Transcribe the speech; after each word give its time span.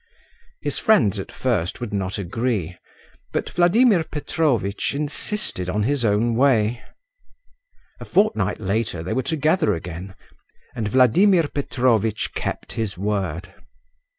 His 0.63 0.79
friends 0.79 1.19
at 1.19 1.31
first 1.31 1.79
would 1.79 1.93
not 1.93 2.17
agree, 2.17 2.75
but 3.31 3.51
Vladimir 3.51 4.03
Petrovitch 4.03 4.95
insisted 4.95 5.69
on 5.69 5.83
his 5.83 6.03
own 6.03 6.33
way. 6.33 6.83
A 7.99 8.05
fortnight 8.05 8.59
later 8.59 9.03
they 9.03 9.13
were 9.13 9.21
together 9.21 9.75
again, 9.75 10.15
and 10.75 10.87
Vladimir 10.87 11.43
Petrovitch 11.47 12.33
kept 12.33 12.71
his 12.73 12.97
word. 12.97 13.53